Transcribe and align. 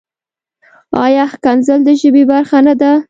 ایا 1.03 1.25
کنځل 1.43 1.79
د 1.87 1.89
ژبې 2.01 2.23
برخه 2.31 2.59
نۀ 2.65 2.73
ده؟ 2.81 2.91